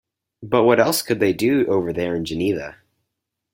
[0.41, 2.77] But what else could they do over there in Geneva?